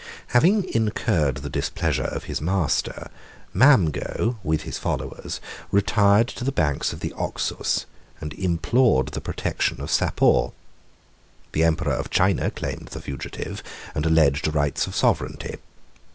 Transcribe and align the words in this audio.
59 0.29 0.29
Having 0.63 0.73
incurred 0.73 1.35
the 1.37 1.49
displeasure 1.51 2.05
of 2.05 2.23
his 2.23 2.41
master, 2.41 3.11
Mamgo, 3.53 4.37
with 4.43 4.63
his 4.63 4.79
followers, 4.79 5.39
retired 5.69 6.27
to 6.29 6.43
the 6.43 6.51
banks 6.51 6.91
of 6.91 7.01
the 7.01 7.13
Oxus, 7.13 7.85
and 8.19 8.33
implored 8.33 9.09
the 9.09 9.21
protection 9.21 9.79
of 9.79 9.91
Sapor. 9.91 10.53
The 11.51 11.63
emperor 11.63 11.93
of 11.93 12.09
China 12.09 12.49
claimed 12.49 12.87
the 12.87 12.99
fugitive, 13.01 13.61
and 13.93 14.03
alleged 14.03 14.45
the 14.45 14.51
rights 14.51 14.87
of 14.87 14.95
sovereignty. 14.95 15.57